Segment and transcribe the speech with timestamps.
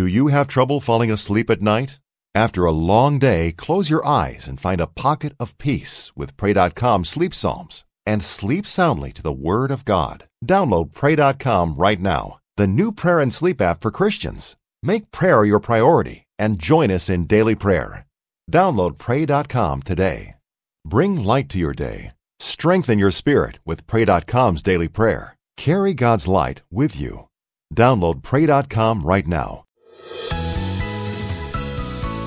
[0.00, 2.00] Do you have trouble falling asleep at night?
[2.34, 7.04] After a long day, close your eyes and find a pocket of peace with Pray.com
[7.04, 10.24] Sleep Psalms and sleep soundly to the Word of God.
[10.42, 14.56] Download Pray.com right now, the new prayer and sleep app for Christians.
[14.82, 18.06] Make prayer your priority and join us in daily prayer.
[18.50, 20.36] Download Pray.com today.
[20.82, 22.12] Bring light to your day.
[22.38, 25.36] Strengthen your spirit with Pray.com's daily prayer.
[25.58, 27.26] Carry God's light with you.
[27.76, 29.64] Download Pray.com right now.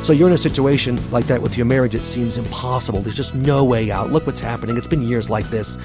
[0.03, 2.99] So you're in a situation like that with your marriage, it seems impossible.
[2.99, 4.11] There's just no way out.
[4.11, 4.75] Look what's happening.
[4.75, 5.77] It's been years like this.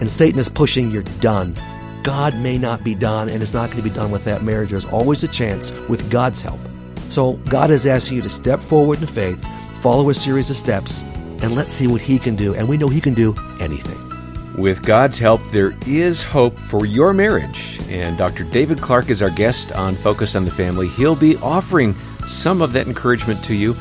[0.00, 1.54] And Satan is pushing, you're done.
[2.02, 4.70] God may not be done, and it's not going to be done with that marriage.
[4.70, 6.60] There's always a chance with God's help.
[7.08, 9.42] So God is asking you to step forward in faith,
[9.80, 11.02] follow a series of steps,
[11.40, 12.54] and let's see what He can do.
[12.54, 14.11] And we know He can do anything.
[14.56, 17.78] With God's help, there is hope for your marriage.
[17.88, 18.44] And Dr.
[18.44, 20.88] David Clarke is our guest on Focus on the Family.
[20.88, 23.74] He'll be offering some of that encouragement to you.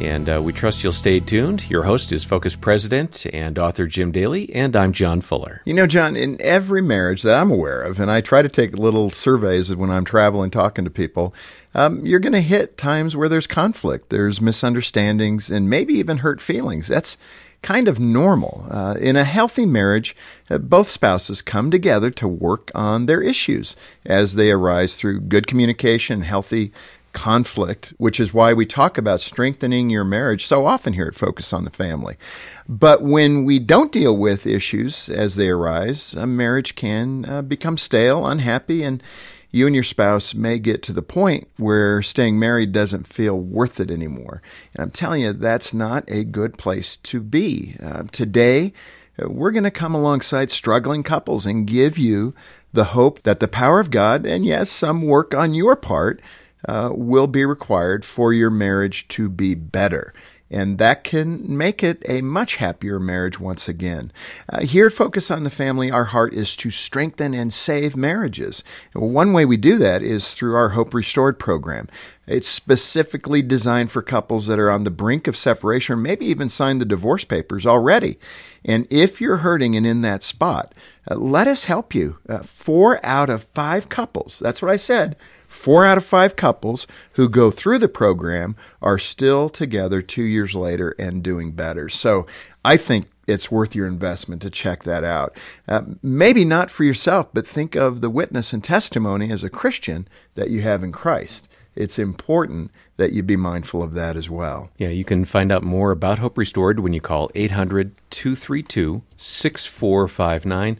[0.00, 1.68] And uh, we trust you'll stay tuned.
[1.68, 5.60] Your host is Focus President and author Jim Daly, and I'm John Fuller.
[5.64, 8.78] You know, John, in every marriage that I'm aware of, and I try to take
[8.78, 11.34] little surveys when I'm traveling talking to people,
[11.74, 16.40] um, you're going to hit times where there's conflict, there's misunderstandings, and maybe even hurt
[16.40, 16.88] feelings.
[16.88, 17.18] That's
[17.62, 18.66] kind of normal.
[18.70, 20.14] Uh, in a healthy marriage,
[20.50, 25.46] uh, both spouses come together to work on their issues as they arise through good
[25.46, 26.72] communication, healthy
[27.12, 31.52] conflict, which is why we talk about strengthening your marriage so often here at Focus
[31.52, 32.16] on the Family.
[32.68, 37.76] But when we don't deal with issues as they arise, a marriage can uh, become
[37.76, 39.02] stale, unhappy, and
[39.52, 43.78] you and your spouse may get to the point where staying married doesn't feel worth
[43.78, 44.42] it anymore.
[44.74, 47.76] And I'm telling you, that's not a good place to be.
[47.80, 48.72] Uh, today,
[49.18, 52.34] we're going to come alongside struggling couples and give you
[52.72, 56.22] the hope that the power of God, and yes, some work on your part,
[56.66, 60.14] uh, will be required for your marriage to be better.
[60.52, 64.12] And that can make it a much happier marriage once again.
[64.50, 68.62] Uh, here at Focus on the Family, our heart is to strengthen and save marriages.
[68.92, 71.88] one way we do that is through our Hope Restored program.
[72.26, 76.50] It's specifically designed for couples that are on the brink of separation or maybe even
[76.50, 78.18] signed the divorce papers already.
[78.62, 80.74] And if you're hurting and in that spot,
[81.10, 82.18] uh, let us help you.
[82.28, 85.16] Uh, four out of five couples, that's what I said,
[85.52, 90.54] Four out of five couples who go through the program are still together two years
[90.54, 91.88] later and doing better.
[91.88, 92.26] So
[92.64, 95.36] I think it's worth your investment to check that out.
[95.68, 100.08] Uh, maybe not for yourself, but think of the witness and testimony as a Christian
[100.34, 101.46] that you have in Christ.
[101.76, 104.70] It's important that you be mindful of that as well.
[104.78, 110.78] Yeah, you can find out more about Hope Restored when you call 800 232 6459.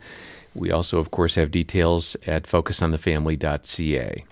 [0.54, 4.24] We also, of course, have details at focusonthefamily.ca.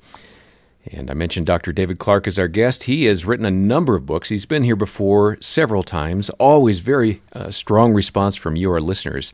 [0.86, 1.72] And I mentioned Dr.
[1.72, 2.84] David Clarke as our guest.
[2.84, 4.30] He has written a number of books.
[4.30, 9.32] He's been here before several times, always very uh, strong response from you, our listeners.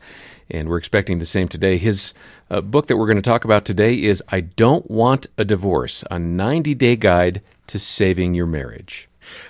[0.49, 1.77] And we're expecting the same today.
[1.77, 2.13] His
[2.49, 6.03] uh, book that we're going to talk about today is I Don't Want a Divorce,
[6.11, 9.07] a 90 day guide to saving your marriage.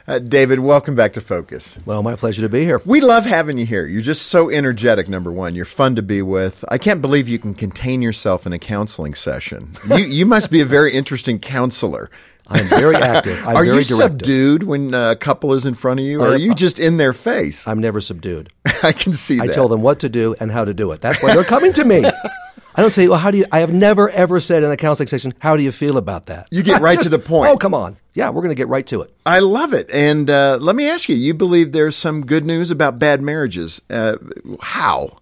[0.07, 1.79] Uh, David, welcome back to Focus.
[1.85, 2.81] Well, my pleasure to be here.
[2.85, 3.85] We love having you here.
[3.85, 5.55] You're just so energetic, number one.
[5.55, 6.63] You're fun to be with.
[6.69, 9.75] I can't believe you can contain yourself in a counseling session.
[9.89, 12.09] You, you must be a very interesting counselor.
[12.49, 13.45] I'm very active.
[13.45, 14.19] I'm are very you directive.
[14.19, 17.11] subdued when a couple is in front of you, or are you just in their
[17.11, 17.67] face?
[17.67, 18.49] I'm never subdued.
[18.83, 19.53] I can see I that.
[19.53, 21.01] tell them what to do and how to do it.
[21.01, 22.05] That's why they're coming to me.
[22.77, 25.07] I don't say, well, how do you, I have never ever said in a counseling
[25.07, 26.47] session, how do you feel about that?
[26.51, 27.49] You get right to the point.
[27.49, 27.97] Oh, come on.
[28.13, 29.11] Yeah, we're going to get right to it.
[29.25, 29.89] I love it.
[29.91, 33.81] And uh, let me ask you: You believe there's some good news about bad marriages?
[33.89, 34.17] Uh,
[34.61, 35.17] how?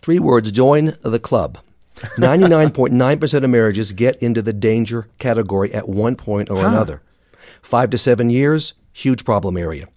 [0.00, 1.58] Three words join the club.
[1.96, 7.02] 99.9% of marriages get into the danger category at one point or another.
[7.62, 9.88] Five to seven years, huge problem area.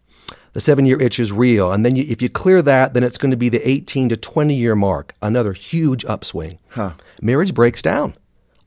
[0.59, 1.72] The seven year itch is real.
[1.72, 4.18] And then you, if you clear that, then it's going to be the 18 to
[4.18, 6.59] 20 year mark, another huge upswing.
[6.72, 6.96] Huh.
[7.22, 8.14] Marriage breaks down.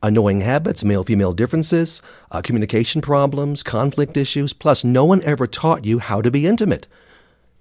[0.02, 2.00] Annoying habits, male female differences,
[2.30, 6.86] uh, communication problems, conflict issues, plus no one ever taught you how to be intimate.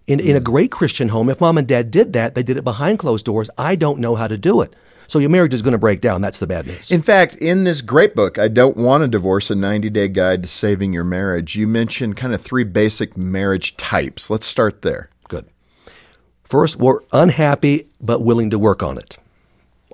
[0.08, 2.64] In, in a great Christian home, if mom and dad did that, they did it
[2.64, 3.50] behind closed doors.
[3.58, 4.74] I don't know how to do it.
[5.12, 6.22] So your marriage is going to break down.
[6.22, 6.90] That's the bad news.
[6.90, 10.44] In fact, in this great book, I Don't Want to Divorce, a 90 day guide
[10.44, 14.30] to saving your marriage, you mentioned kind of three basic marriage types.
[14.30, 15.10] Let's start there.
[15.28, 15.48] Good.
[16.46, 19.18] First, we're unhappy but willing to work on it.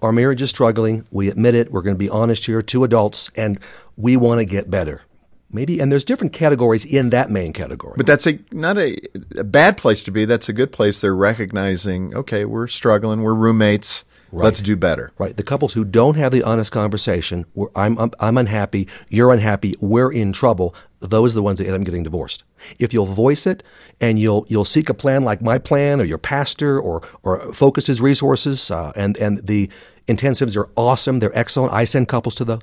[0.04, 1.08] Our marriage is struggling.
[1.10, 1.72] We admit it.
[1.72, 3.60] We're going to be honest here, two adults, and
[3.96, 5.02] we want to get better.
[5.50, 7.96] Maybe, and there's different categories in that main category.
[7.98, 8.96] But that's a not a,
[9.36, 10.26] a bad place to be.
[10.26, 11.02] That's a good place.
[11.02, 15.12] They're recognizing, okay, we're struggling, we're roommates, Let's do better.
[15.18, 15.36] Right.
[15.36, 19.76] The couples who don't have the honest conversation, where I'm, I'm, I'm unhappy, you're unhappy,
[19.80, 22.44] we're in trouble, those are the ones that end up getting divorced.
[22.80, 23.64] If you'll voice it
[24.02, 27.88] and you'll, you'll seek a plan like my plan or your pastor or, or focus
[27.88, 29.70] his resources, uh, and, and the
[30.08, 31.74] intensives are awesome, they're excellent.
[31.74, 32.62] I send couples to those.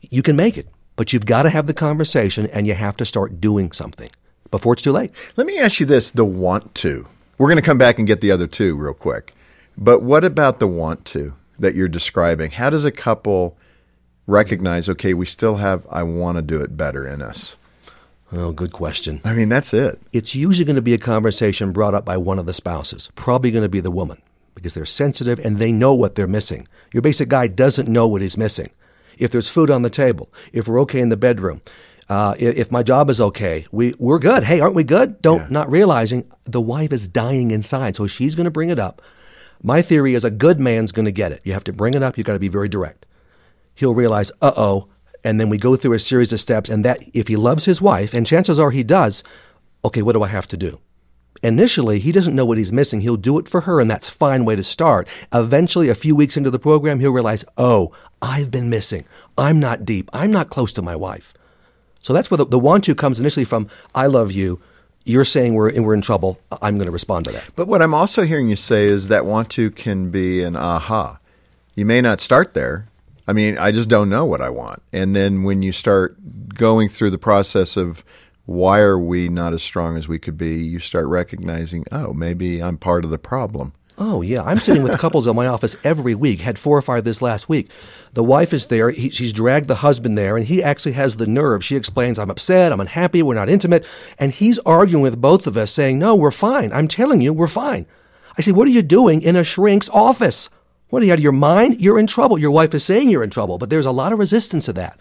[0.00, 3.04] You can make it, but you've got to have the conversation and you have to
[3.04, 4.10] start doing something
[4.50, 5.10] before it's too late.
[5.36, 7.06] Let me ask you this the want to.
[7.38, 9.34] We're going to come back and get the other two real quick.
[9.76, 12.52] But what about the want to that you're describing?
[12.52, 13.56] How does a couple
[14.26, 17.56] recognize, okay, we still have, I want to do it better in us?
[18.32, 19.20] Oh, good question.
[19.24, 20.00] I mean, that's it.
[20.12, 23.50] It's usually going to be a conversation brought up by one of the spouses, probably
[23.50, 24.20] going to be the woman,
[24.54, 26.66] because they're sensitive and they know what they're missing.
[26.92, 28.70] Your basic guy doesn't know what he's missing.
[29.18, 31.62] If there's food on the table, if we're okay in the bedroom,
[32.08, 34.42] uh, if, my job is okay, we, we're good.
[34.42, 35.22] Hey, aren't we good?
[35.22, 35.46] Don't, yeah.
[35.50, 37.96] not realizing the wife is dying inside.
[37.96, 39.00] So she's going to bring it up.
[39.66, 41.40] My theory is a good man's going to get it.
[41.42, 42.18] You have to bring it up.
[42.18, 43.06] You've got to be very direct.
[43.74, 44.88] He'll realize, uh oh.
[45.24, 46.68] And then we go through a series of steps.
[46.68, 49.24] And that, if he loves his wife, and chances are he does,
[49.82, 50.80] okay, what do I have to do?
[51.42, 53.00] Initially, he doesn't know what he's missing.
[53.00, 55.08] He'll do it for her, and that's fine way to start.
[55.32, 57.90] Eventually, a few weeks into the program, he'll realize, oh,
[58.20, 59.06] I've been missing.
[59.38, 60.10] I'm not deep.
[60.12, 61.32] I'm not close to my wife.
[62.00, 64.60] So that's where the, the want to comes initially from, I love you.
[65.04, 66.38] You're saying we're, we're in trouble.
[66.62, 67.50] I'm going to respond to that.
[67.54, 71.18] But what I'm also hearing you say is that want to can be an aha.
[71.74, 72.88] You may not start there.
[73.26, 74.82] I mean, I just don't know what I want.
[74.92, 76.16] And then when you start
[76.54, 78.04] going through the process of
[78.46, 82.62] why are we not as strong as we could be, you start recognizing, oh, maybe
[82.62, 83.72] I'm part of the problem.
[83.96, 84.42] Oh, yeah.
[84.42, 86.40] I'm sitting with couples in my office every week.
[86.40, 87.70] Had four or five this last week.
[88.12, 88.90] The wife is there.
[88.90, 91.64] He, she's dragged the husband there, and he actually has the nerve.
[91.64, 92.72] She explains, I'm upset.
[92.72, 93.22] I'm unhappy.
[93.22, 93.86] We're not intimate.
[94.18, 96.72] And he's arguing with both of us, saying, No, we're fine.
[96.72, 97.86] I'm telling you, we're fine.
[98.36, 100.50] I say, What are you doing in a shrink's office?
[100.88, 101.80] What are you out of your mind?
[101.80, 102.38] You're in trouble.
[102.38, 104.98] Your wife is saying you're in trouble, but there's a lot of resistance to that.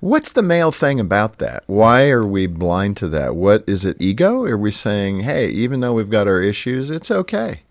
[0.00, 1.64] What's the male thing about that?
[1.66, 3.36] Why are we blind to that?
[3.36, 4.44] What is it ego?
[4.44, 7.62] Are we saying, hey, even though we've got our issues, it's okay?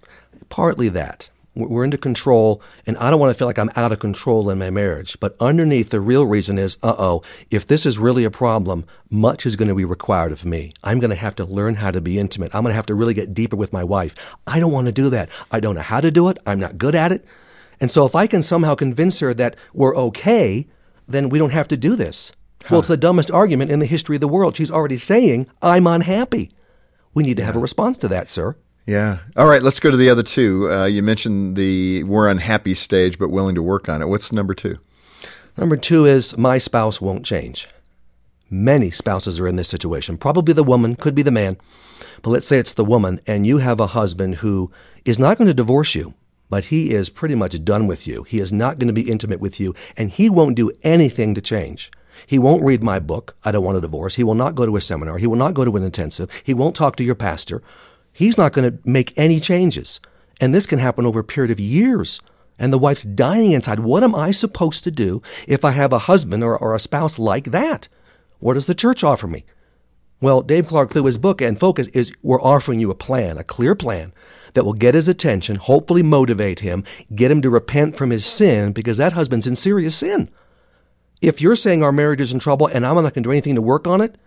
[0.54, 1.32] Partly that.
[1.56, 4.60] We're into control, and I don't want to feel like I'm out of control in
[4.60, 5.18] my marriage.
[5.20, 9.48] But underneath, the real reason is, uh oh, if this is really a problem, much
[9.48, 10.72] is going to be required of me.
[10.84, 12.54] I'm going to have to learn how to be intimate.
[12.54, 14.14] I'm going to have to really get deeper with my wife.
[14.46, 15.30] I don't want to do that.
[15.50, 16.38] I don't know how to do it.
[16.46, 17.26] I'm not good at it.
[17.80, 20.68] And so if I can somehow convince her that we're okay,
[21.08, 22.32] then we don't have to do this.
[22.62, 22.68] Huh.
[22.70, 24.56] Well, it's the dumbest argument in the history of the world.
[24.56, 26.52] She's already saying, I'm unhappy.
[27.16, 27.48] We need to yeah.
[27.48, 28.56] have a response to that, sir.
[28.86, 29.20] Yeah.
[29.38, 30.72] All right, let's go to the other two.
[30.72, 34.10] Uh, you mentioned the we're unhappy stage, but willing to work on it.
[34.10, 34.78] What's number two?
[35.58, 37.68] Number two is my spouse won't change.
[38.50, 40.18] Many spouses are in this situation.
[40.18, 41.58] Probably the woman, could be the man.
[42.22, 44.72] But let's say it's the woman, and you have a husband who
[45.06, 46.14] is not going to divorce you
[46.54, 48.22] but he is pretty much done with you.
[48.26, 51.42] He is not going to be intimate with you, and he won't do anything to
[51.42, 51.92] change.
[52.28, 54.14] He won't read my book, I Don't Want a Divorce.
[54.14, 55.18] He will not go to a seminar.
[55.18, 56.30] He will not go to an intensive.
[56.44, 57.64] He won't talk to your pastor.
[58.14, 60.00] He's not going to make any changes.
[60.40, 62.22] And this can happen over a period of years.
[62.60, 63.80] And the wife's dying inside.
[63.80, 67.18] What am I supposed to do if I have a husband or, or a spouse
[67.18, 67.90] like that?
[68.40, 69.44] What does the church offer me?
[70.22, 73.44] Well, Dave Clarke, through his book and focus, is we're offering you a plan, a
[73.44, 74.14] clear plan
[74.54, 76.84] that will get his attention, hopefully motivate him,
[77.14, 80.30] get him to repent from his sin because that husband's in serious sin.
[81.22, 83.56] If you're saying our marriage is in trouble and I'm not going to do anything
[83.56, 84.18] to work on it,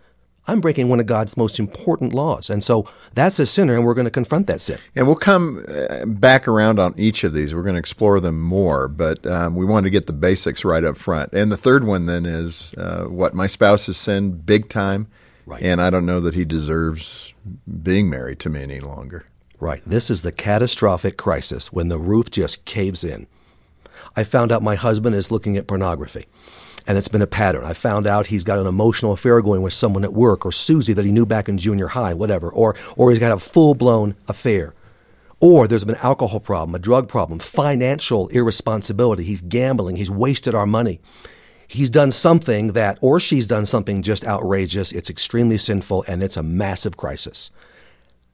[0.47, 2.49] I'm breaking one of God's most important laws.
[2.49, 4.79] And so that's a sinner, and we're going to confront that sin.
[4.95, 7.55] And we'll come uh, back around on each of these.
[7.55, 10.85] We're going to explore them more, but um, we want to get the basics right
[10.85, 11.33] up front.
[11.33, 13.35] And the third one then is uh, what?
[13.35, 15.09] My spouse has sinned big time,
[15.47, 15.63] right.
[15.63, 17.35] and I don't know that he deserves
[17.83, 19.27] being married to me any longer.
[19.59, 19.83] Right.
[19.87, 23.27] This is the catastrophic crisis when the roof just caves in.
[24.15, 26.27] I found out my husband is looking at pornography.
[26.87, 27.65] And it's been a pattern.
[27.65, 30.93] I found out he's got an emotional affair going with someone at work or Susie
[30.93, 32.49] that he knew back in junior high, whatever.
[32.49, 34.75] Or, or he's got a full blown affair.
[35.41, 39.25] Or there's been an alcohol problem, a drug problem, financial irresponsibility.
[39.25, 39.97] He's gambling.
[39.97, 41.01] He's wasted our money.
[41.69, 44.93] He's done something that, or she's done something just outrageous.
[44.93, 47.51] It's extremely sinful and it's a massive crisis.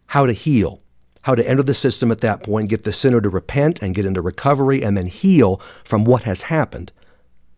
[0.09, 0.83] How to heal
[1.23, 4.05] how to enter the system at that point, get the sinner to repent and get
[4.05, 6.93] into recovery and then heal from what has happened.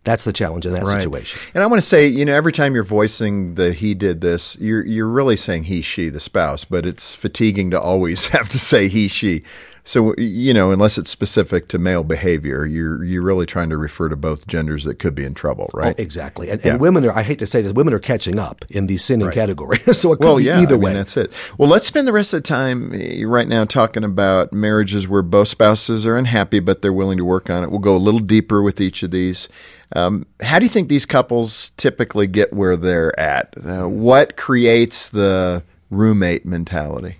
[0.04, 1.02] That's the challenge in that right.
[1.02, 1.40] situation.
[1.54, 4.56] And I want to say, you know, every time you're voicing the he did this,
[4.60, 8.58] you're you're really saying he, she, the spouse, but it's fatiguing to always have to
[8.58, 9.42] say he, she.
[9.86, 14.08] So you know, unless it's specific to male behavior, you're you're really trying to refer
[14.08, 15.94] to both genders that could be in trouble, right?
[15.98, 16.48] Oh, exactly.
[16.48, 16.72] And, Yeah.
[16.72, 19.30] and women are, I hate to say this, women are catching up in the sinning
[19.30, 19.78] category.
[19.92, 20.92] so it could well, be yeah, either I mean, way.
[20.94, 21.30] that's it.
[21.58, 25.22] Well, let's spend the rest of the time eh, right now talking about marriages where
[25.22, 27.70] both spouses are unhappy, but they're willing to work on it.
[27.70, 29.48] We'll go a little deeper with each of these.
[29.94, 33.54] Um, how do you think these couples typically get where they're at?
[33.62, 37.16] Uh, what creates the roommate mentality?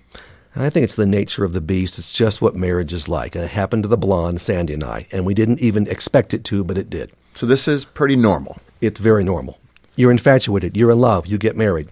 [0.57, 1.99] I think it's the nature of the beast.
[1.99, 3.35] It's just what marriage is like.
[3.35, 5.05] And it happened to the blonde, Sandy and I.
[5.11, 7.11] And we didn't even expect it to, but it did.
[7.33, 8.57] So this is pretty normal.
[8.79, 9.59] It's very normal.
[9.97, 11.89] You're infatuated, you're in love, you get married.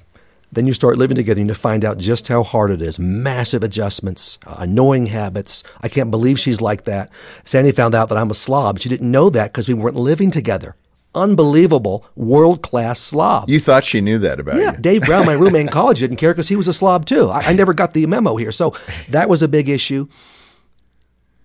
[0.51, 2.99] Then you start living together and you find out just how hard it is.
[2.99, 5.63] Massive adjustments, uh, annoying habits.
[5.81, 7.09] I can't believe she's like that.
[7.43, 8.79] Sandy found out that I'm a slob.
[8.79, 10.75] She didn't know that because we weren't living together.
[11.15, 13.49] Unbelievable, world class slob.
[13.49, 14.61] You thought she knew that about it.
[14.61, 14.77] Yeah, you.
[14.79, 17.29] Dave Brown, my roommate in college, didn't care because he was a slob too.
[17.29, 18.75] I, I never got the memo here, so
[19.09, 20.07] that was a big issue.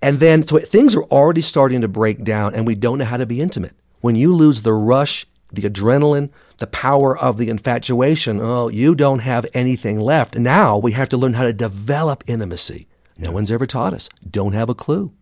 [0.00, 3.16] And then so things are already starting to break down, and we don't know how
[3.16, 3.74] to be intimate.
[4.00, 9.20] When you lose the rush, the adrenaline, the power of the infatuation, oh, you don't
[9.20, 10.36] have anything left.
[10.36, 12.86] Now we have to learn how to develop intimacy.
[13.16, 14.08] No one's ever taught us.
[14.28, 15.12] Don't have a clue.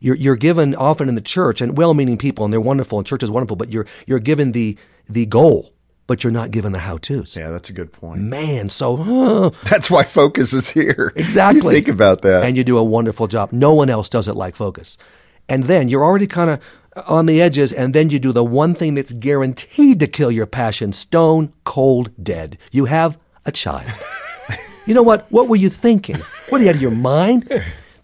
[0.00, 3.22] You're, you're given often in the church, and well-meaning people, and they're wonderful, and church
[3.22, 4.76] is wonderful, but you're you're given the
[5.08, 5.72] the goal,
[6.06, 7.36] but you're not given the how-tos.
[7.36, 8.20] Yeah, that's a good point.
[8.22, 11.12] Man, so uh, That's why focus is here.
[11.16, 11.74] Exactly.
[11.74, 12.44] Think about that.
[12.44, 13.52] and you do a wonderful job.
[13.52, 14.96] No one else does it like Focus.
[15.48, 16.60] And then you're already kind of
[17.06, 20.46] on the edges, and then you do the one thing that's guaranteed to kill your
[20.46, 22.56] passion stone cold dead.
[22.70, 23.90] You have a child.
[24.86, 25.26] you know what?
[25.30, 26.22] What were you thinking?
[26.48, 27.48] What are you out of your mind?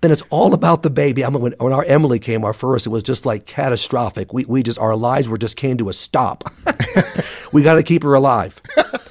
[0.00, 1.24] Then it's all about the baby.
[1.24, 4.32] I mean, when, when our Emily came, our first, it was just like catastrophic.
[4.32, 6.50] We, we just, our lives were just came to a stop.
[7.52, 8.62] we got to keep her alive.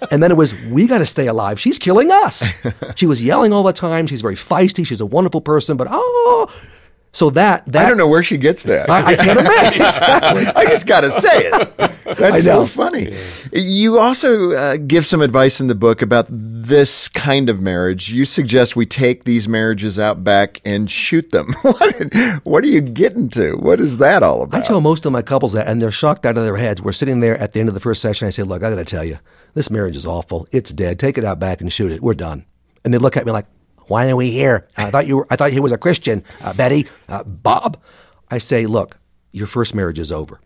[0.10, 1.60] And then it was, we got to stay alive.
[1.60, 2.48] She's killing us.
[2.96, 4.08] She was yelling all the time.
[4.08, 4.86] She's very feisty.
[4.86, 6.51] She's a wonderful person, but oh,
[7.11, 8.89] so that that I don't know where she gets that.
[8.89, 10.45] I, I can't imagine exactly.
[10.45, 11.77] I just got to say it.
[12.17, 13.15] That's so funny.
[13.51, 18.09] You also uh, give some advice in the book about this kind of marriage.
[18.09, 21.53] You suggest we take these marriages out back and shoot them.
[21.61, 22.13] what,
[22.43, 23.55] what are you getting to?
[23.55, 24.63] What is that all about?
[24.63, 26.81] I tell most of my couples that, and they're shocked out of their heads.
[26.81, 28.27] We're sitting there at the end of the first session.
[28.27, 29.19] I say, "Look, I got to tell you,
[29.55, 30.47] this marriage is awful.
[30.51, 30.99] It's dead.
[30.99, 32.01] Take it out back and shoot it.
[32.01, 32.45] We're done."
[32.83, 33.45] And they look at me like,
[33.89, 34.67] "Why are we here?
[34.77, 35.27] I thought you were.
[35.29, 37.77] I thought he was a Christian, uh, Betty, uh, Bob."
[38.31, 38.98] I say, "Look,
[39.31, 40.39] your first marriage is over.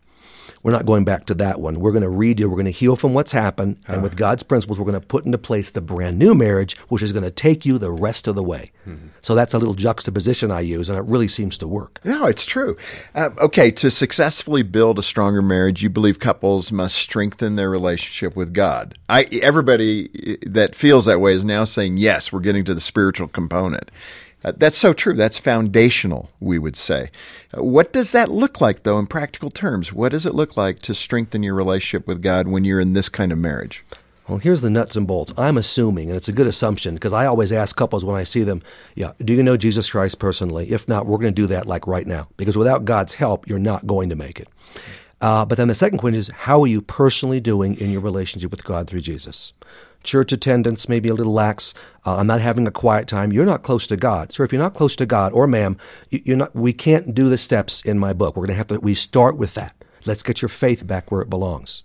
[0.64, 1.82] We're not going back to that one.
[1.82, 2.46] We're going to redo.
[2.46, 4.18] We're going to heal from what's happened, and with ah.
[4.18, 7.26] God's principles, we're going to put into place the brand new marriage, which is going
[7.26, 9.08] to take you the rest of the way." Mm-hmm.
[9.22, 12.00] So that's a little juxtaposition I use, and it really seems to work.
[12.06, 12.78] No, it's true.
[13.14, 18.36] Uh, okay, to successfully build a stronger marriage, you believe couples must strengthen their relationship
[18.36, 18.98] with God.
[19.10, 22.32] I everybody eh, that feels that way is now saying yes.
[22.32, 23.92] We're getting to the spiritual component.
[24.44, 25.14] Uh, that's so true.
[25.14, 27.12] That's foundational, we would say.
[27.58, 29.94] Uh, what does that look like, though, in practical terms?
[29.94, 33.10] What does it look like to strengthen your relationship with God when you're in this
[33.10, 33.86] kind of marriage?
[34.28, 35.34] Well, here's the nuts and bolts.
[35.38, 38.44] I'm assuming, and it's a good assumption, because I always ask couples when I see
[38.44, 38.62] them,
[38.96, 40.72] yeah, do you know Jesus Christ personally?
[40.72, 43.60] If not, we're going to do that like right now, because without God's help, you're
[43.60, 44.48] not going to make it.
[45.20, 48.52] Uh, but then the second question is, how are you personally doing in your relationship
[48.52, 49.54] with God through Jesus?
[50.04, 51.74] Church attendance may be a little lax.
[52.06, 53.32] Uh, I'm not having a quiet time.
[53.32, 54.34] You're not close to God.
[54.34, 55.78] So if you're not close to God, or ma'am,
[56.10, 56.56] you- you're not.
[56.56, 58.36] We can't do the steps in my book.
[58.36, 58.80] We're going to have to.
[58.80, 59.74] We start with that.
[60.06, 61.84] Let's get your faith back where it belongs.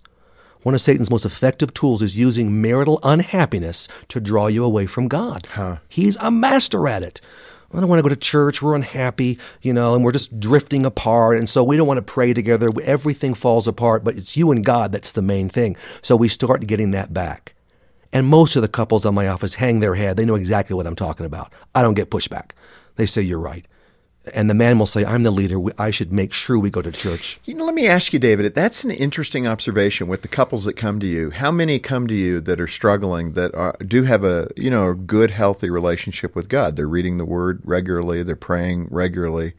[0.63, 5.07] One of Satan's most effective tools is using marital unhappiness to draw you away from
[5.07, 5.47] God.
[5.87, 7.21] He's a master at it.
[7.73, 8.61] I don't want to go to church.
[8.61, 11.37] We're unhappy, you know, and we're just drifting apart.
[11.37, 12.71] And so we don't want to pray together.
[12.83, 15.77] Everything falls apart, but it's you and God that's the main thing.
[16.01, 17.53] So we start getting that back.
[18.11, 20.17] And most of the couples on my office hang their head.
[20.17, 21.53] They know exactly what I'm talking about.
[21.75, 22.51] I don't get pushback.
[22.95, 23.65] They say, You're right.
[24.33, 25.59] And the man will say, I'm the leader.
[25.77, 27.39] I should make sure we go to church.
[27.45, 28.53] You know, let me ask you, David.
[28.53, 31.31] That's an interesting observation with the couples that come to you.
[31.31, 34.89] How many come to you that are struggling that are, do have a you know
[34.89, 36.75] a good, healthy relationship with God?
[36.75, 38.23] They're reading the Word regularly.
[38.23, 39.53] They're praying regularly.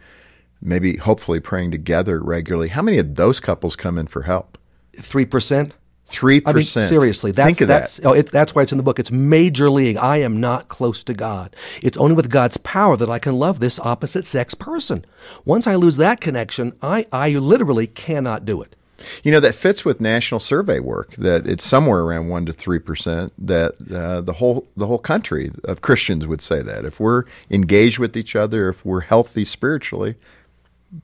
[0.63, 2.69] Maybe, hopefully, praying together regularly.
[2.69, 4.59] How many of those couples come in for help?
[4.97, 5.73] 3%?
[6.11, 6.89] Three I mean, percent.
[6.89, 8.07] seriously, that's think of that's that.
[8.07, 8.99] oh, it, that's why it's in the book.
[8.99, 9.97] It's major league.
[9.97, 11.55] I am not close to God.
[11.83, 15.05] It's only with God's power that I can love this opposite sex person.
[15.45, 18.75] Once I lose that connection, I I literally cannot do it.
[19.23, 21.15] You know that fits with national survey work.
[21.17, 23.33] That it's somewhere around one to three percent.
[23.39, 27.99] That uh, the whole the whole country of Christians would say that if we're engaged
[27.99, 30.17] with each other, if we're healthy spiritually,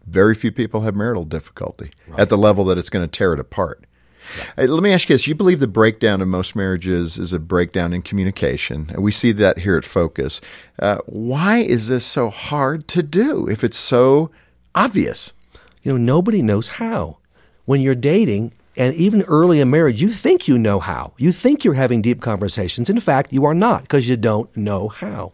[0.07, 3.41] very few people have marital difficulty at the level that it's going to tear it
[3.41, 3.85] apart.
[4.59, 5.27] Uh, let me ask you this.
[5.27, 8.91] You believe the breakdown of most marriages is a breakdown in communication.
[8.91, 10.41] And we see that here at Focus.
[10.79, 14.31] Uh, why is this so hard to do if it's so
[14.75, 15.33] obvious?
[15.83, 17.19] You know, nobody knows how.
[17.65, 21.13] When you're dating, and even early in marriage, you think you know how.
[21.17, 22.91] You think you're having deep conversations.
[22.91, 25.33] In fact, you are not because you don't know how.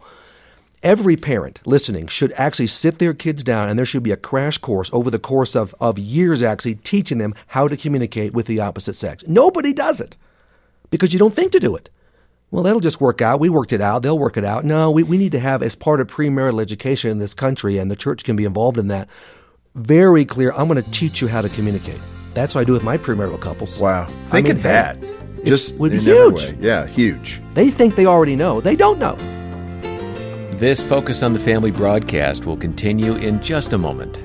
[0.83, 4.59] Every parent listening should actually sit their kids down and there should be a crash
[4.59, 8.59] course over the course of, of years actually teaching them how to communicate with the
[8.59, 9.23] opposite sex.
[9.29, 10.17] Nobody does it
[10.91, 11.89] because you don't think to do it.
[12.51, 13.39] Well, that'll just work out.
[13.39, 14.03] We worked it out.
[14.03, 14.65] They'll work it out.
[14.65, 17.91] No, we, we need to have, as part of premarital education in this country, and
[17.91, 19.09] the church can be involved in that,
[19.75, 22.01] very clear I'm going to teach you how to communicate.
[22.35, 23.79] That's what I do with my premarital couples.
[23.79, 24.07] Wow.
[24.27, 24.99] Think I mean, of that.
[25.45, 26.35] Just would be huge.
[26.35, 26.57] way.
[26.61, 27.41] Yeah, huge.
[27.55, 28.61] They think they already know.
[28.61, 29.17] They don't know.
[30.63, 34.21] This Focus on the Family broadcast will continue in just a moment.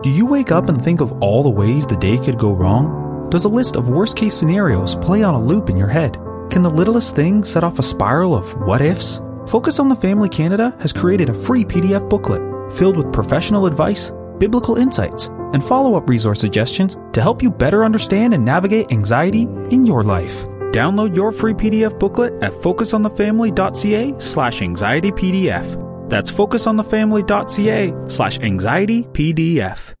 [0.00, 3.28] Do you wake up and think of all the ways the day could go wrong?
[3.30, 6.16] Does a list of worst case scenarios play on a loop in your head?
[6.52, 9.20] Can the littlest thing set off a spiral of what ifs?
[9.48, 14.12] Focus on the Family Canada has created a free PDF booklet filled with professional advice,
[14.38, 19.48] biblical insights, and follow up resource suggestions to help you better understand and navigate anxiety
[19.72, 20.46] in your life.
[20.74, 26.08] Download your free PDF booklet at focusonthefamily.ca slash anxietypdf.
[26.10, 29.94] That's focusonthefamily.ca slash anxietypdf.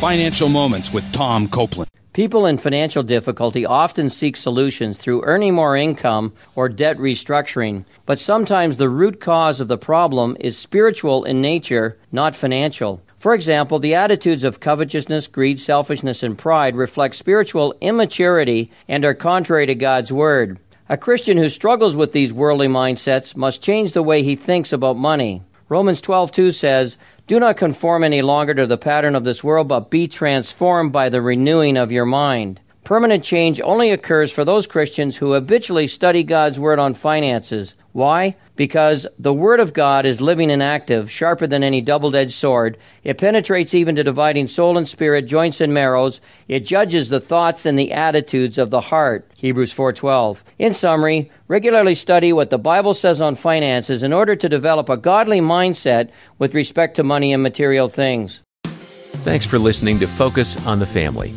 [0.00, 1.90] Financial Moments with Tom Copeland.
[2.14, 8.18] People in financial difficulty often seek solutions through earning more income or debt restructuring, but
[8.18, 13.02] sometimes the root cause of the problem is spiritual in nature, not financial.
[13.22, 19.14] For example, the attitudes of covetousness, greed, selfishness, and pride reflect spiritual immaturity and are
[19.14, 20.58] contrary to God's Word.
[20.88, 24.96] A Christian who struggles with these worldly mindsets must change the way he thinks about
[24.96, 25.42] money.
[25.68, 26.96] Romans 12:2 says,
[27.28, 31.08] "Do not conform any longer to the pattern of this world, but be transformed by
[31.08, 36.24] the renewing of your mind." Permanent change only occurs for those Christians who habitually study
[36.24, 37.76] God's Word on finances.
[37.92, 38.34] Why?
[38.56, 42.76] Because the Word of God is living and active, sharper than any double edged sword.
[43.04, 46.20] It penetrates even to dividing soul and spirit, joints and marrows.
[46.48, 49.30] It judges the thoughts and the attitudes of the heart.
[49.36, 50.42] Hebrews 4:12.
[50.58, 54.96] In summary, regularly study what the Bible says on finances in order to develop a
[54.96, 58.42] godly mindset with respect to money and material things.
[58.64, 61.32] Thanks for listening to Focus on the Family.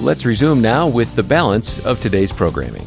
[0.00, 2.84] Let's resume now with the balance of today's programming.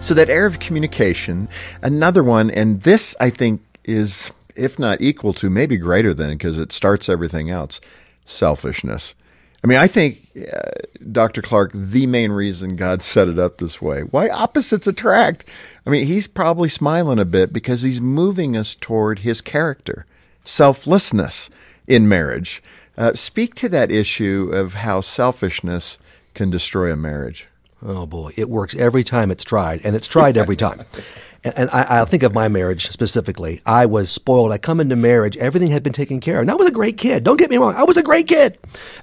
[0.00, 1.48] So that air of communication,
[1.82, 6.56] another one, and this I think is, if not equal to, maybe greater than, because
[6.56, 7.80] it starts everything else,
[8.24, 9.14] selfishness.
[9.62, 10.70] I mean, I think, uh,
[11.10, 11.42] Dr.
[11.42, 15.44] Clarke, the main reason God set it up this way, why opposites attract.
[15.84, 20.06] I mean, he's probably smiling a bit because he's moving us toward his character,
[20.44, 21.50] selflessness
[21.88, 22.62] in marriage.
[22.96, 25.98] Uh, speak to that issue of how selfishness
[26.34, 27.46] can destroy a marriage.
[27.86, 30.80] Oh boy, it works every time it's tried, and it's tried every time.
[31.44, 33.60] and and I, I think of my marriage specifically.
[33.66, 34.50] I was spoiled.
[34.52, 36.42] I come into marriage, everything had been taken care of.
[36.42, 37.22] And I was a great kid.
[37.24, 38.56] Don't get me wrong, I was a great kid,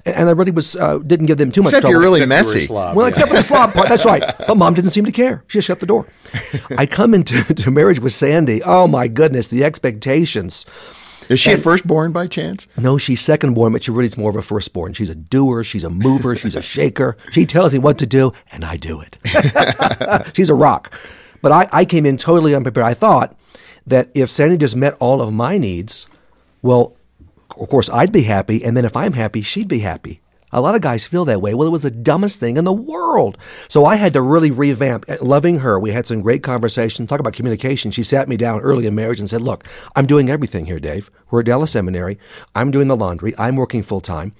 [0.04, 0.74] and, and I really was.
[0.74, 1.92] Uh, didn't give them too much Except trouble.
[1.92, 2.66] you're really Except you were a messy.
[2.66, 3.10] slob, Well, yeah.
[3.10, 3.88] except for the slob part.
[3.88, 4.22] That's right.
[4.48, 5.44] But mom didn't seem to care.
[5.46, 6.08] She just shut the door.
[6.76, 8.62] I come into to marriage with Sandy.
[8.64, 10.66] Oh my goodness, the expectations.
[11.28, 12.66] Is she a firstborn by chance?
[12.76, 14.92] No, she's secondborn, but she really is more of a firstborn.
[14.92, 17.16] She's a doer, she's a mover, she's a shaker.
[17.30, 19.18] She tells me what to do, and I do it.
[20.34, 20.98] she's a rock.
[21.40, 22.86] But I, I came in totally unprepared.
[22.86, 23.36] I thought
[23.86, 26.06] that if Sandy just met all of my needs,
[26.62, 26.96] well,
[27.58, 30.21] of course, I'd be happy, and then if I'm happy, she'd be happy.
[30.52, 31.54] A lot of guys feel that way.
[31.54, 33.38] Well, it was the dumbest thing in the world.
[33.68, 35.06] So I had to really revamp.
[35.22, 37.06] Loving her, we had some great conversation.
[37.06, 37.90] Talk about communication.
[37.90, 41.10] She sat me down early in marriage and said, Look, I'm doing everything here, Dave.
[41.30, 42.18] We're at Dallas Seminary.
[42.54, 43.34] I'm doing the laundry.
[43.38, 44.34] I'm working full time.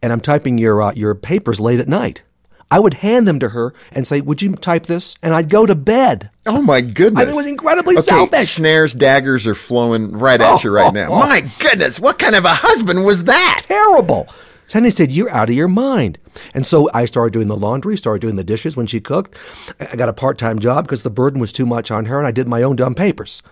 [0.00, 2.22] And I'm typing your, uh, your papers late at night.
[2.70, 5.16] I would hand them to her and say, Would you type this?
[5.22, 6.30] And I'd go to bed.
[6.46, 7.22] Oh my goodness!
[7.22, 8.54] I mean, it was incredibly okay, selfish.
[8.54, 11.08] Snares, daggers are flowing right at you right now.
[11.10, 11.28] Oh, oh.
[11.28, 13.64] My goodness, what kind of a husband was that?
[13.66, 14.28] terrible.
[14.68, 16.18] Sandy said, You're out of your mind.
[16.54, 19.36] And so I started doing the laundry, started doing the dishes when she cooked.
[19.80, 22.26] I got a part time job because the burden was too much on her, and
[22.26, 23.42] I did my own dumb papers.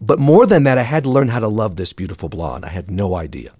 [0.00, 2.64] But more than that, I had to learn how to love this beautiful blonde.
[2.64, 3.52] I had no idea.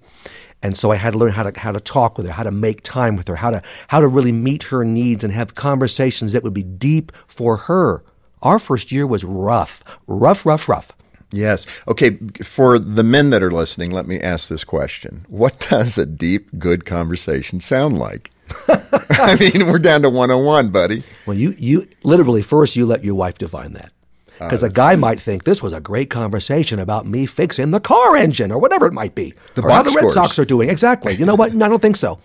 [0.63, 2.51] And so I had to learn how to how to talk with her, how to
[2.51, 6.33] make time with her, how to how to really meet her needs and have conversations
[6.33, 8.03] that would be deep for her.
[8.43, 10.93] Our first year was rough, rough, rough, rough.
[11.31, 11.67] Yes.
[11.87, 12.19] Okay.
[12.43, 16.49] For the men that are listening, let me ask this question: What does a deep,
[16.59, 18.31] good conversation sound like?
[19.11, 21.03] I mean, we're down to 101, buddy.
[21.27, 23.93] Well, you, you literally first you let your wife define that.
[24.41, 27.81] Ah, because a guy might think this was a great conversation about me fixing the
[27.81, 30.15] car engine or whatever it might be, The or how the Red scores.
[30.15, 30.71] Sox are doing.
[30.71, 31.15] Exactly.
[31.15, 31.53] You know what?
[31.55, 32.21] No, I don't think so.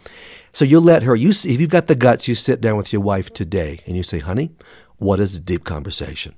[0.53, 2.93] So you let her, you see, if you've got the guts, you sit down with
[2.93, 4.51] your wife today and you say, honey,
[4.97, 6.35] what is a deep conversation?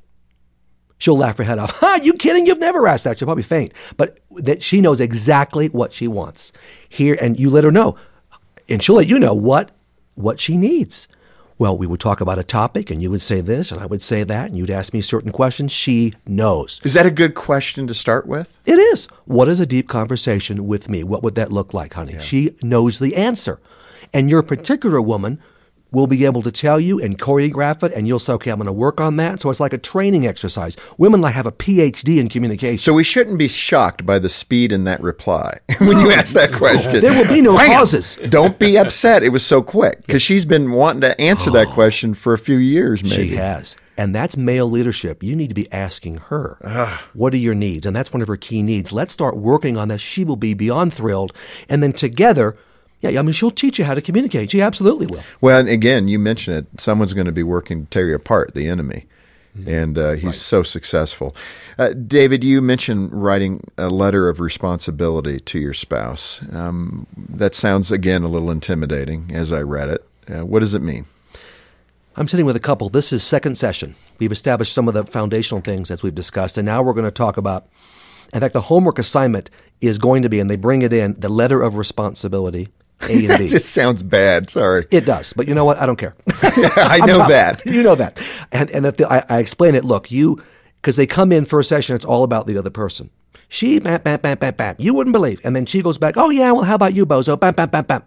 [0.97, 1.71] She'll laugh her head off.
[1.79, 2.45] Ha, you kidding?
[2.45, 3.19] You've never asked that.
[3.19, 3.73] She'll probably faint.
[3.97, 6.51] But that she knows exactly what she wants.
[6.88, 7.97] Here, and you let her know.
[8.69, 9.71] And she'll let you know what,
[10.15, 11.08] what she needs.
[11.58, 14.01] Well, we would talk about a topic and you would say this and I would
[14.01, 15.71] say that and you'd ask me certain questions.
[15.71, 16.81] She knows.
[16.84, 18.60] Is that a good question to start with?
[18.65, 19.08] It is.
[19.23, 21.01] What is a deep conversation with me?
[21.03, 22.19] What would that look like, honey?
[22.19, 23.62] She knows the answer.
[24.13, 25.41] And your particular woman
[25.95, 28.67] will be able to tell you and choreograph it, and you'll say, okay, I'm going
[28.67, 29.39] to work on that.
[29.39, 30.75] So it's like a training exercise.
[30.97, 32.79] Women like have a PhD in communication.
[32.79, 36.51] So we shouldn't be shocked by the speed in that reply when you ask that
[36.53, 36.99] question.
[36.99, 37.67] There will be no Bam!
[37.67, 38.17] pauses.
[38.29, 39.23] Don't be upset.
[39.23, 42.58] It was so quick because she's been wanting to answer that question for a few
[42.58, 43.29] years, maybe.
[43.29, 43.77] She has.
[43.97, 45.23] And that's male leadership.
[45.23, 47.05] You need to be asking her, Ah.
[47.13, 47.86] what are your needs?
[47.86, 48.91] And that's one of her key needs.
[48.91, 50.01] Let's start working on this.
[50.01, 51.31] She will be beyond thrilled.
[51.69, 52.58] And then together,
[53.10, 54.52] yeah, I mean, she'll teach you how to communicate.
[54.52, 55.24] She absolutely will.
[55.41, 56.82] Well, and again, you mentioned it.
[56.82, 59.06] Someone's going to be working to tear you apart, the enemy.
[59.58, 59.70] Mm-hmm.
[59.70, 61.36] And uh, he's so successful.
[61.78, 66.41] Uh, David, you mentioned writing a letter of responsibility to your spouse.
[66.52, 70.06] Um, that sounds, again, a little intimidating as I read it.
[70.30, 71.06] Uh, what does it mean?
[72.18, 72.89] I'm sitting with a couple.
[72.89, 73.96] This is second session.
[74.20, 77.12] We've established some of the foundational things as we've discussed, and now we're going to
[77.12, 77.68] talk about.
[78.34, 79.50] In fact, the homework assignment
[79.82, 82.70] is going to be, and they bring it in, the letter of responsibility,
[83.10, 83.48] A and It B.
[83.48, 84.50] just sounds bad.
[84.50, 84.86] Sorry.
[84.91, 85.78] It does, but you know what?
[85.78, 86.15] I don't care.
[86.41, 87.30] I know tough.
[87.30, 87.65] that.
[87.65, 88.20] You know that.
[88.52, 90.41] And and if the, I, I explain it, look, you
[90.82, 93.10] because they come in for a session, it's all about the other person.
[93.48, 94.76] She bam bam bam bam bam.
[94.80, 96.15] You wouldn't believe, and then she goes back.
[96.18, 97.39] Oh yeah, well how about you, bozo?
[97.39, 98.04] Bam bam bam bam.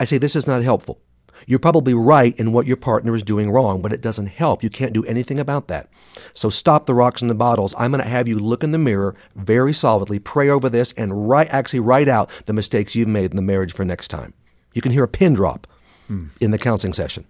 [0.00, 1.00] I say this is not helpful.
[1.46, 4.62] You're probably right in what your partner is doing wrong, but it doesn't help.
[4.62, 5.88] You can't do anything about that.
[6.34, 7.74] So stop the rocks and the bottles.
[7.78, 11.28] I'm going to have you look in the mirror very solidly, pray over this, and
[11.28, 14.34] write actually write out the mistakes you've made in the marriage for next time.
[14.72, 15.66] You can hear a pin drop
[16.06, 16.26] hmm.
[16.40, 17.26] in the counseling session.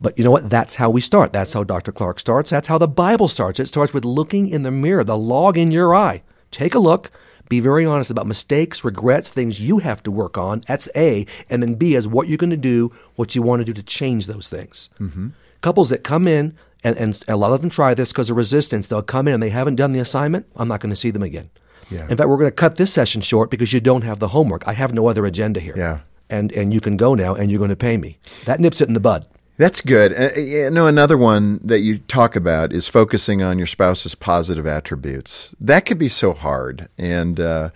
[0.00, 0.50] But you know what?
[0.50, 1.32] That's how we start.
[1.32, 1.92] That's how Dr.
[1.92, 2.50] Clarke starts.
[2.50, 3.58] That's how the Bible starts.
[3.58, 6.22] It starts with looking in the mirror, the log in your eye.
[6.50, 7.10] Take a look.
[7.48, 10.62] Be very honest about mistakes, regrets, things you have to work on.
[10.66, 11.26] That's A.
[11.48, 13.82] And then B is what you're going to do, what you want to do to
[13.82, 14.90] change those things.
[15.00, 15.28] Mm-hmm.
[15.60, 18.88] Couples that come in, and, and a lot of them try this because of resistance,
[18.88, 20.46] they'll come in and they haven't done the assignment.
[20.56, 21.50] I'm not going to see them again.
[21.90, 22.06] Yeah.
[22.08, 24.66] In fact, we're going to cut this session short because you don't have the homework.
[24.66, 25.74] I have no other agenda here.
[25.76, 26.00] Yeah.
[26.28, 28.18] And, and you can go now and you're going to pay me.
[28.44, 29.26] That nips it in the bud.
[29.58, 30.12] That's good.
[30.12, 34.66] Uh, you know, another one that you talk about is focusing on your spouse's positive
[34.66, 35.54] attributes.
[35.60, 37.70] That could be so hard, and uh,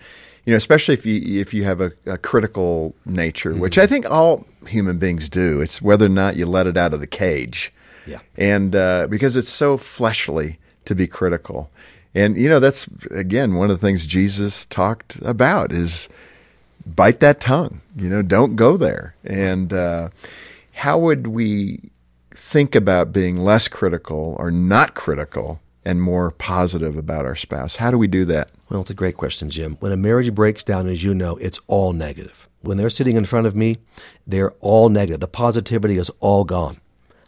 [0.45, 4.05] you know, especially if you if you have a, a critical nature, which I think
[4.09, 5.61] all human beings do.
[5.61, 7.73] It's whether or not you let it out of the cage.
[8.07, 8.19] Yeah.
[8.35, 11.69] and uh, because it's so fleshly to be critical,
[12.13, 16.09] and you know, that's again one of the things Jesus talked about is
[16.85, 17.81] bite that tongue.
[17.95, 19.15] You know, don't go there.
[19.23, 20.09] And uh,
[20.81, 21.91] how would we
[22.31, 27.75] think about being less critical or not critical and more positive about our spouse?
[27.75, 28.49] How do we do that?
[28.67, 29.77] Well, it's a great question, Jim.
[29.79, 32.49] When a marriage breaks down, as you know, it's all negative.
[32.61, 33.77] When they're sitting in front of me,
[34.25, 35.19] they're all negative.
[35.19, 36.81] The positivity is all gone.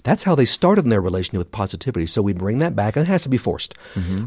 [0.04, 2.06] That's how they started in their relationship with positivity.
[2.08, 3.74] So we bring that back, and it has to be forced.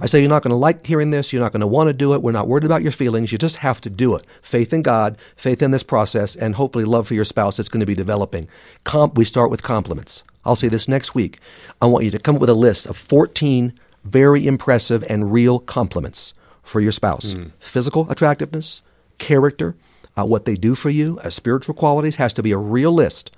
[0.03, 1.33] I say, you're not going to like hearing this.
[1.33, 2.23] You're not going to want to do it.
[2.23, 3.31] We're not worried about your feelings.
[3.31, 4.25] You just have to do it.
[4.41, 7.81] Faith in God, faith in this process, and hopefully love for your spouse that's going
[7.81, 8.49] to be developing.
[8.85, 10.25] Comp, we start with compliments.
[10.45, 11.39] I'll say this next week.
[11.83, 15.59] I want you to come up with a list of 14 very impressive and real
[15.59, 17.35] compliments for your spouse.
[17.59, 18.83] Physical attractiveness,
[19.19, 19.77] character,
[20.17, 23.31] uh, what they do for you, uh, spiritual qualities has to be a real list.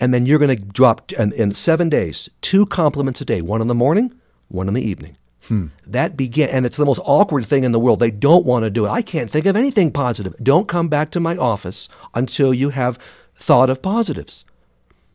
[0.00, 3.60] And then you're going to drop in, in seven days two compliments a day, one
[3.60, 4.12] in the morning,
[4.48, 5.16] one in the evening.
[5.48, 5.66] Hmm.
[5.86, 8.00] That begin, and it's the most awkward thing in the world.
[8.00, 8.90] They don't want to do it.
[8.90, 10.34] I can't think of anything positive.
[10.42, 12.98] Don't come back to my office until you have
[13.36, 14.46] thought of positives,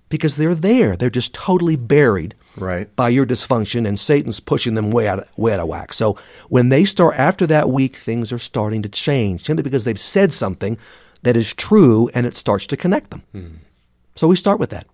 [0.07, 0.95] because they're there.
[0.95, 2.93] They're just totally buried Right.
[2.95, 5.93] by your dysfunction, and Satan's pushing them way out, way out of whack.
[5.93, 6.15] So
[6.49, 10.31] when they start after that week, things are starting to change simply because they've said
[10.31, 10.77] something
[11.23, 13.23] that is true, and it starts to connect them.
[13.31, 13.47] Hmm.
[14.15, 14.85] So we start with that,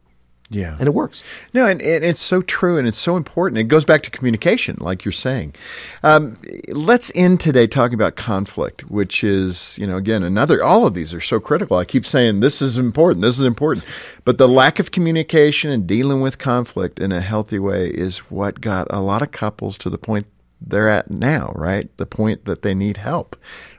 [0.51, 0.75] Yeah.
[0.77, 1.23] and it works.
[1.53, 3.57] No, and, and it's so true and it's so important.
[3.57, 5.55] It goes back to communication, like you're saying.
[6.03, 6.37] Um,
[6.69, 11.11] let's end today talking about conflict, which is, you know, again, another, all of these
[11.13, 11.77] are so critical.
[11.77, 13.83] I keep saying this is important, this is important.
[14.25, 18.61] But the lack of communication and dealing with conflict in a healthy way is what
[18.61, 20.27] got a lot of couples to the point
[20.65, 21.95] they're at now, right?
[21.97, 23.35] The point that they need help.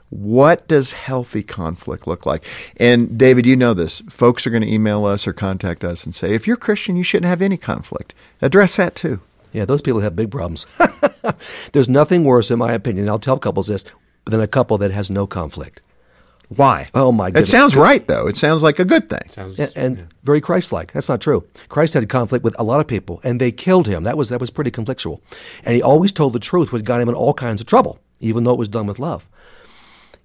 [0.09, 2.45] What does healthy conflict look like?
[2.77, 4.01] And David, you know this.
[4.09, 7.03] Folks are going to email us or contact us and say, if you're Christian, you
[7.03, 8.13] shouldn't have any conflict.
[8.41, 9.19] Address that too.
[9.51, 10.65] Yeah, those people have big problems.
[11.73, 13.09] There's nothing worse, in my opinion.
[13.09, 13.83] I'll tell couples this
[14.25, 15.81] than a couple that has no conflict.
[16.49, 16.89] Why?
[16.93, 17.43] Oh, my god.
[17.43, 18.27] It sounds right, though.
[18.27, 19.29] It sounds like a good thing.
[19.29, 20.93] Sounds, and, and very Christ-like.
[20.93, 21.45] That's not true.
[21.67, 24.03] Christ had conflict with a lot of people, and they killed him.
[24.03, 25.19] That was that was pretty conflictual,
[25.65, 28.45] and he always told the truth, which got him in all kinds of trouble, even
[28.45, 29.27] though it was done with love.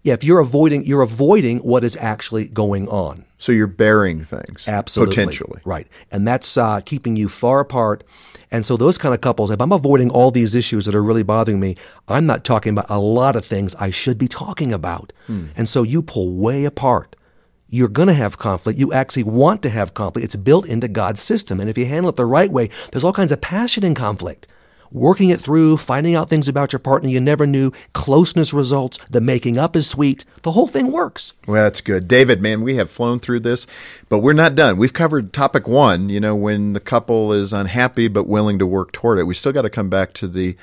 [0.03, 3.25] Yeah, if you're avoiding, you're avoiding what is actually going on.
[3.39, 4.67] So you're burying things.
[4.67, 5.15] Absolutely.
[5.15, 5.61] Potentially.
[5.65, 5.87] Right.
[6.11, 8.03] And that's uh, keeping you far apart.
[8.51, 11.23] And so those kind of couples, if I'm avoiding all these issues that are really
[11.23, 11.77] bothering me,
[12.09, 15.13] I'm not talking about a lot of things I should be talking about.
[15.57, 17.17] And so you pull way apart.
[17.69, 18.79] You're going to have conflict.
[18.79, 20.25] You actually want to have conflict.
[20.25, 21.59] It's built into God's system.
[21.61, 24.47] And if you handle it the right way, there's all kinds of passion in conflict.
[24.93, 29.23] Working it through, finding out things about your partner you never knew, closeness results, the
[29.23, 30.27] making up is sweet.
[30.43, 31.33] The whole thing works.
[31.47, 32.07] Well, that's good.
[32.07, 33.67] David, man, we have flown through this,
[34.11, 34.77] but we're not done.
[34.77, 38.93] We've covered topic one, you know, when the couple is unhappy but willing to work
[38.93, 39.25] toward it.
[39.25, 40.57] We still got to come back to the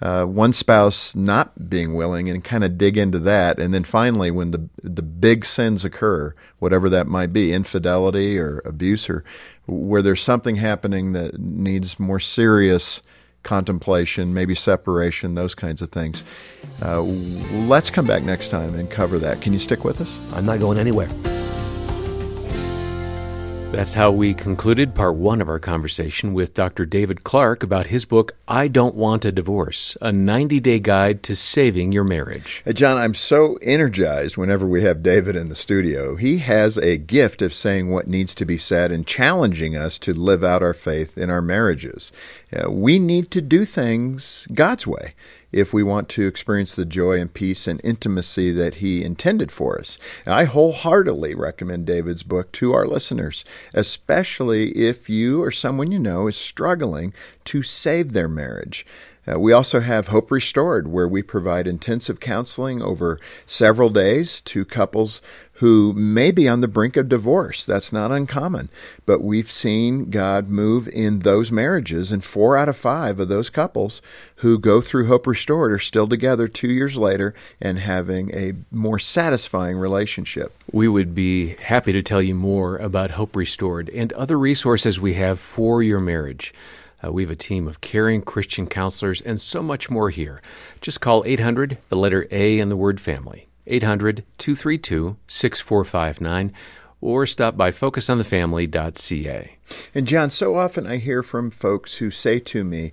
[0.00, 3.58] uh, one spouse not being willing and kind of dig into that.
[3.58, 8.62] And then finally, when the, the big sins occur, whatever that might be, infidelity or
[8.64, 9.24] abuse, or
[9.66, 13.02] where there's something happening that needs more serious
[13.44, 16.24] contemplation, maybe separation, those kinds of things.
[16.82, 19.40] Uh, let's come back next time and cover that.
[19.40, 20.18] Can you stick with us?
[20.32, 21.08] I'm not going anywhere.
[23.74, 26.86] That's how we concluded part one of our conversation with Dr.
[26.86, 31.34] David Clarke about his book, I Don't Want a Divorce A 90 Day Guide to
[31.34, 32.62] Saving Your Marriage.
[32.64, 36.14] Hey, John, I'm so energized whenever we have David in the studio.
[36.14, 40.14] He has a gift of saying what needs to be said and challenging us to
[40.14, 42.12] live out our faith in our marriages.
[42.54, 45.14] Uh, we need to do things God's way
[45.54, 49.78] if we want to experience the joy and peace and intimacy that He intended for
[49.78, 49.98] us.
[50.26, 55.98] And I wholeheartedly recommend David's book to our listeners, especially if you or someone you
[55.98, 57.14] know is struggling
[57.44, 58.84] to save their marriage.
[59.26, 64.64] Uh, we also have Hope Restored, where we provide intensive counseling over several days to
[64.64, 65.22] couples
[65.64, 67.64] who may be on the brink of divorce.
[67.64, 68.68] That's not uncommon.
[69.06, 73.48] But we've seen God move in those marriages, and four out of five of those
[73.48, 74.02] couples
[74.36, 78.98] who go through Hope Restored are still together two years later and having a more
[78.98, 80.54] satisfying relationship.
[80.70, 85.14] We would be happy to tell you more about Hope Restored and other resources we
[85.14, 86.52] have for your marriage.
[87.02, 90.42] Uh, we have a team of caring Christian counselors and so much more here.
[90.82, 93.48] Just call 800, the letter A, and the word family.
[93.66, 96.52] 800 232 6459
[97.00, 99.56] or stop by focusonthefamily.ca.
[99.94, 102.92] And John, so often I hear from folks who say to me,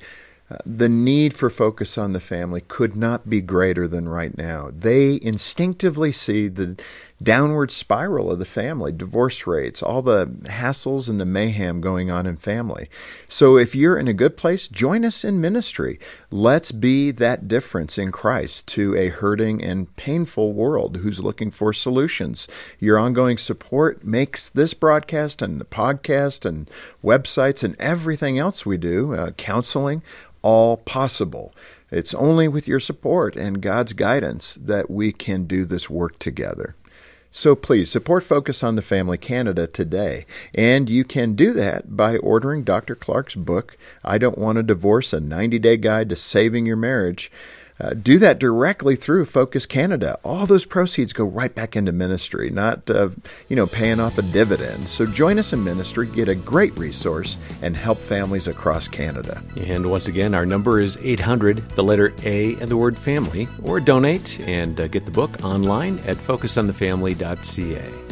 [0.49, 4.69] uh, the need for focus on the family could not be greater than right now.
[4.73, 6.77] They instinctively see the
[7.21, 12.25] downward spiral of the family, divorce rates, all the hassles and the mayhem going on
[12.25, 12.89] in family.
[13.27, 15.99] So if you're in a good place, join us in ministry.
[16.29, 21.73] Let's be that difference in Christ to a hurting and painful world who's looking for
[21.73, 22.47] solutions.
[22.79, 26.69] Your ongoing support makes this broadcast and the podcast and
[27.03, 30.01] websites and everything else we do, uh, counseling,
[30.41, 31.53] all possible.
[31.91, 36.75] It's only with your support and God's guidance that we can do this work together.
[37.33, 40.25] So please support Focus on the Family Canada today.
[40.53, 42.93] And you can do that by ordering Dr.
[42.93, 47.31] Clarke's book, I Don't Want a Divorce A 90 Day Guide to Saving Your Marriage.
[47.81, 50.19] Uh, do that directly through Focus Canada.
[50.23, 53.09] All those proceeds go right back into ministry, not uh,
[53.49, 54.87] you know paying off a dividend.
[54.87, 59.41] So join us in ministry, get a great resource, and help families across Canada.
[59.57, 63.79] And once again, our number is 800, the letter A, and the word family, or
[63.79, 68.11] donate and uh, get the book online at focusonthefamily.ca.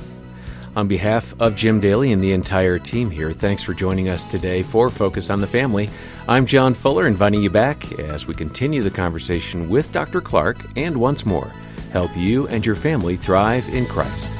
[0.75, 4.63] On behalf of Jim Daly and the entire team here, thanks for joining us today
[4.63, 5.89] for Focus on the Family.
[6.29, 10.21] I'm John Fuller, inviting you back as we continue the conversation with Dr.
[10.21, 11.51] Clarke and once more,
[11.91, 14.31] help you and your family thrive in Christ.